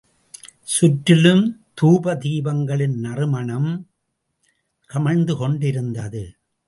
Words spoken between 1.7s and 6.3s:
தூப தீபங்களின் நறுமணம் கமழ்ந்துகொண்டிருந்தது.